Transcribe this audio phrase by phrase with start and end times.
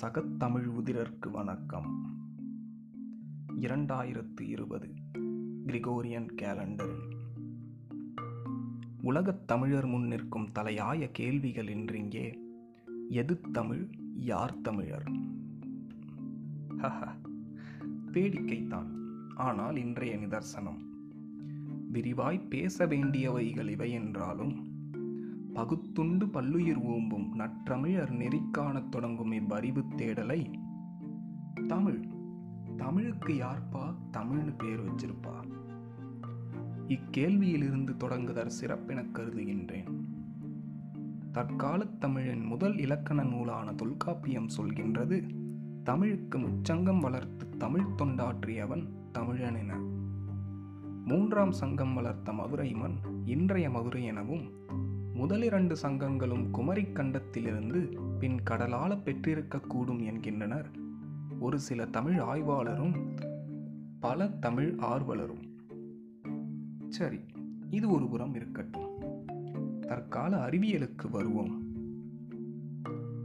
[0.00, 2.16] சகத்தமிழ் உதிரர்க்கு வணக்கம்.
[3.60, 4.94] இரண்டாயிரத்து இருபது
[5.66, 7.10] கிரிகோரியன் கேலண்டரில்
[9.02, 12.38] உலகத் தமிழர் முன் நிற்கும் தலையாய கேள்விகள் இன்றிங்கே
[13.08, 15.10] எது தமிழ் யார் தமிழர்?
[16.78, 17.08] ஹஹ,
[18.12, 18.88] வேடிக்கைத்தான்
[19.34, 20.78] ஆனால் இன்றைய நிதர்சனம்.
[21.92, 24.69] விரிவாய் பேச வேண்டியவைகள் இவை என்றாலும்
[25.54, 30.52] பகுத்துண்டு பல்லுயிர் ஓம்பும் நற்றமிழர் நெறிக்காணத் தொடங்கும் இவ்வறிவு தேடலை.
[31.66, 32.08] தமிழ்
[32.76, 35.44] தமிழுக்கு யார்ப்பா தமிழ்னு பேர் வச்சிருப்பா?
[36.88, 39.98] இக்கேள்வியிலிருந்து தொடங்குதற் சிறப்பெனக் கருதுகின்றேன்.
[41.32, 45.30] தற்காலத் தமிழின் முதல் இலக்கண நூலான தொல்காப்பியம் சொல்கின்றது
[45.84, 49.74] தமிழுக்கு முச்சங்கம் வளர்த்து தமிழ் தொண்டாற்றியவன் தமிழன் என
[51.04, 54.50] மூன்றாம் சங்கம் வளர்த்த மதுரை மண் இன்றைய மதுரை எனவும்
[55.20, 60.70] முதலிரண்டு சங்கங்களும் குமரிக் கண்டத்திலிருந்து பின் கடலால பெற்றிருக்கக்கூடும் என்கின்றனர்.
[61.40, 62.94] ஒரு சில தமிழ் ஆய்வாளரும்
[64.00, 65.56] பல தமிழ் ஆர்வலரும்.
[66.88, 67.20] சரி
[67.70, 68.90] இது ஒரு புறம் இருக்கட்டும்.
[69.80, 71.74] தற்கால அறிவியலுக்கு வருவோம்.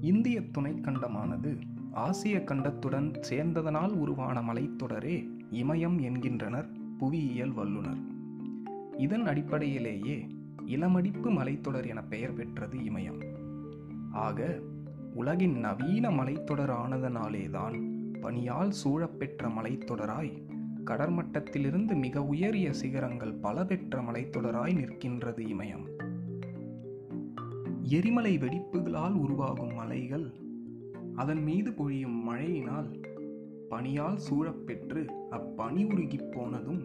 [0.00, 1.60] இந்திய துணைக்கண்டமானது
[1.92, 8.00] ஆசிய கண்டத்துடன் சேர்ந்ததனால் உருவான மலைத்தொடரே இமயம் என்கின்றனர் புவியியல் வல்லுனர்.
[8.96, 10.26] இதன் அடிப்படையிலேயே
[10.66, 13.34] இளமடிப்பு மலைத்தொடர் என பெயர் பெற்றது இமயம்.
[14.12, 14.60] ஆக
[15.14, 17.90] உலகின் நவீன மலைத்தொடர் ஆனதனாலேதான்
[18.22, 20.42] பனியால் சூழப்பெற்ற மலைத்தொடராய்
[20.84, 26.10] கடற்மட்டத்திலிருந்து மிக உயரிய சிகரங்கள் பல பெற்ற மலைத்தொடராய் நிற்கின்றது இமயம்.
[27.82, 30.32] எரிமலை வெடிப்புகளால் உருவாகும் மலைகள்
[31.14, 33.00] அதன் மீது பொழியும் மழையினால்
[33.70, 36.82] பனியால் சூழப்பெற்று அப்பனி உருகிப் போனதும்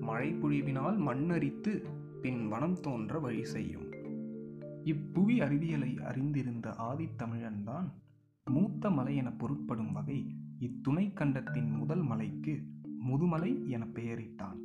[0.00, 1.82] மழை பொழிவினால் மண்ணரித்து
[2.26, 3.90] பின் வனம் தோன்ற வழி செய்யும்.
[4.84, 7.88] இப்புவி அறிவியலை அறிந்திருந்த ஆதித்தமிழன்தான்
[8.44, 12.62] மூத்த மலை என பொருட்படும் வகை இத்துணை கண்டத்தின் முதல் மலைக்கு
[13.08, 14.58] முதுமலை என பெயரிட்டான்.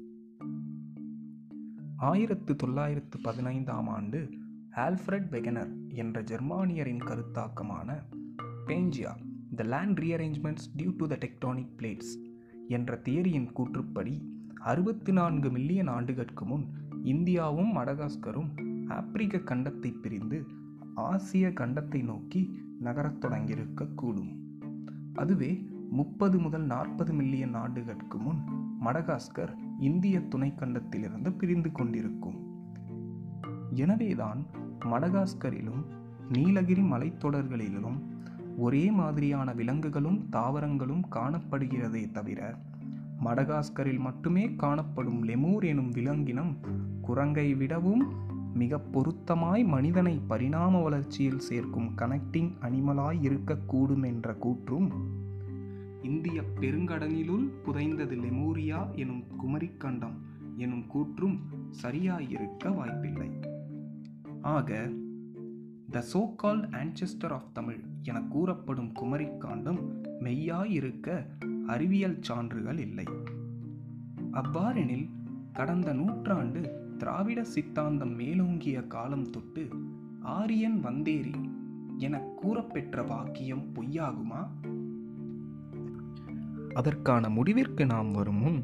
[1.98, 4.30] ஆயிரத்து தொள்ளாயிரத்து பதினைந்தாம் ஆண்டு
[4.76, 8.04] ஆல்ஃபிரட் வெகனர் என்ற ஜெர்மானியரின் கருத்தாக்கமான
[8.66, 9.16] Pangaea
[9.56, 12.14] the land rearrangements due to the tectonic plates
[12.68, 14.22] என்ற தியரியின் கூற்றுப்படி
[14.60, 18.50] அறுபத்தி நான்கு மில்லியன் ஆண்டுகளுக்கு முன் இந்தியாவும் மடகாஸ்கரும்
[18.88, 20.46] ஆப்பிரிக்க கண்டத்தை பிரிந்து
[20.96, 24.36] ஆசிய கண்டத்தை நோக்கி நகரத் தொடங்கியிருக்கக்கூடும்.
[25.14, 28.38] அதுவே முப்பது முதல் நாற்பது மில்லியன் ஆண்டுகளுக்கு முன்
[28.86, 32.40] மடகாஸ்கர் இந்திய துணைக்கண்டத்திலிருந்து பிரிந்து கொண்டிருக்கும்.
[33.74, 34.46] எனவேதான்
[34.80, 35.84] மடகாஸ்கரிலும்
[36.30, 38.00] நீலகிரி மலைத்தொடர்களிலும்
[38.58, 42.58] ஒரே மாதிரியான விலங்குகளும் தாவரங்களும் காணப்படுகிறதே தவிர
[43.24, 46.58] மடகாஸ்கரில் மட்டுமே காணப்படும் லெமூர் எனும் விலங்கினம்
[47.12, 48.04] குரங்கை விடவும்
[48.54, 54.88] மிக பொருத்தமாய் மனிதனை பரிணாம வளர்ச்சியில் சேர்க்கும் கனெக்டிங் அனிமலாய் இருக்கக்கூடும் என்ற கூற்றும்.
[56.02, 60.16] இந்திய பெருங்கடலிலுள் புதைந்தது லெமூரியா எனும் குமரிக்கண்டம்
[60.56, 61.38] எனும் கூற்றும்
[61.84, 63.30] சரியாயிருக்க வாய்ப்பில்லை.
[64.42, 64.90] ஆக
[65.90, 69.82] the so called ancestor of Tamil என கூறப்படும் குமரிக்காண்டம்
[70.20, 71.26] மெய்யாயிருக்க
[71.68, 73.08] அறிவியல் சான்றுகள் இல்லை.
[74.32, 75.10] அவ்வாறெனில்
[75.54, 76.62] கடந்த நூற்றாண்டு
[77.02, 79.68] திராவிட சித்தாந்தம் மேலோங்கிய காலம் தொட்டு
[80.20, 81.32] ஆரியன் வந்தேரி
[81.98, 84.48] என கூறப்பெற்ற வாக்கியம் பொய்யாகுமா?
[86.74, 88.64] அதற்கான முடிவிற்கு நாம் வரும் முன்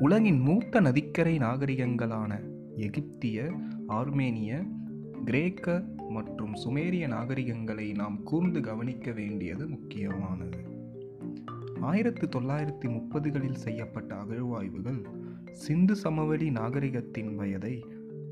[0.00, 2.40] உலகின் மூத்த நதிக்கரை நாகரிகங்களான
[2.76, 3.52] எகிப்திய
[3.88, 4.66] ஆர்மேனிய
[5.24, 10.71] கிரேக்க மற்றும் சுமேரிய நாகரிகங்களை நாம் கூர்ந்து கவனிக்க வேண்டியது முக்கியமானது.
[11.82, 15.04] ஆயிரத்து தொள்ளாயிரத்தி முப்பதுகளில் செய்யப்பட்ட அகழ்வாய்வுகள்
[15.50, 17.84] சிந்து சமவெளி நாகரிகத்தின் வயதை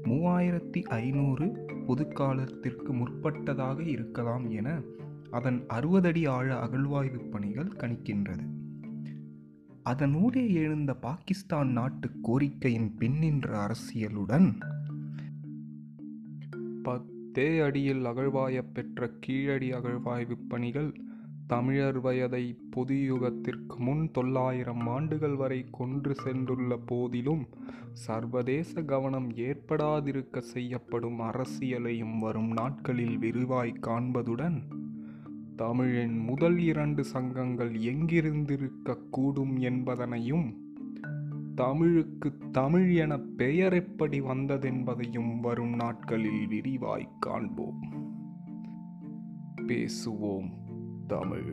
[0.03, 1.47] மூவாயிரத்தி ஐநூறு
[1.87, 4.81] பொதுக்காலத்திற்கு முற்பட்டதாக இருக்கலாம் என
[5.31, 8.49] அதன் அறுபதடி ஆழ அகழ்வாய்வு பணிகள் கணிக்கின்றது.
[9.85, 14.61] அதனூடே எழுந்த பாகிஸ்தான் நாட்டு கோரிக்கையின் பின்னின்ற அரசியலுடன்
[16.83, 20.95] பத்தே அடியில் அகழ்வாயப் பெற்ற கீழடி அகழ்வாய்வு பணிகள்
[21.51, 27.49] தமிழர் வயதை பொது யுகத்திற்கு முன் தொள்ளாயிரம் ஆண்டுகள் வரை கொன்று சென்றுள்ள போதிலும்
[27.93, 34.63] சர்வதேச கவனம் ஏற்படாதிருக்க செய்யப்படும் அரசியலையும் வரும் நாட்களில் விரிவாய் காண்பதுடன்
[35.57, 40.55] தமிழின் முதல் இரண்டு சங்கங்கள் எங்கிருந்திருக்க கூடும் என்பதனையும்
[41.55, 47.81] தமிழுக்கு தமிழ் என பெயர் எப்படி வந்ததென்பதையும் வரும் நாட்களில் விரிவாய் காண்போம்.
[49.57, 50.69] பேசுவோம்.
[51.11, 51.51] தமிழ்